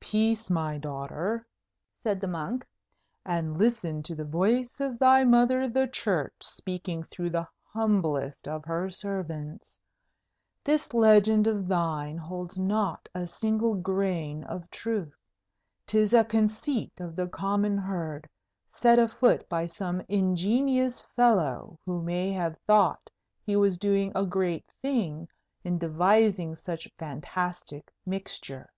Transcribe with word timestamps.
"Peace, 0.00 0.48
my 0.50 0.78
daughter," 0.78 1.46
said 2.02 2.18
the 2.18 2.26
monk; 2.26 2.64
"and 3.26 3.58
listen 3.58 4.02
to 4.04 4.14
the 4.14 4.24
voice 4.24 4.80
of 4.80 4.98
thy 4.98 5.22
mother 5.22 5.68
the 5.68 5.86
Church 5.86 6.32
speaking 6.40 7.02
through 7.02 7.28
the 7.28 7.46
humblest 7.74 8.48
of 8.48 8.64
her 8.64 8.88
servants. 8.88 9.78
This 10.64 10.94
legend 10.94 11.46
of 11.46 11.68
thine 11.68 12.16
holds 12.16 12.58
not 12.58 13.06
a 13.14 13.26
single 13.26 13.74
grain 13.74 14.44
of 14.44 14.70
truth. 14.70 15.14
'Tis 15.86 16.14
a 16.14 16.24
conceit 16.24 16.98
of 16.98 17.14
the 17.14 17.26
common 17.26 17.76
herd, 17.76 18.30
set 18.76 18.98
afoot 18.98 19.46
by 19.46 19.66
some 19.66 20.00
ingenious 20.08 21.02
fellow 21.14 21.78
who 21.84 22.00
may 22.00 22.32
have 22.32 22.56
thought 22.66 23.10
he 23.44 23.56
was 23.56 23.76
doing 23.76 24.10
a 24.14 24.24
great 24.24 24.64
thing 24.80 25.28
in 25.64 25.76
devising 25.76 26.54
such 26.54 26.88
fantastic 26.98 27.92
mixture. 28.06 28.70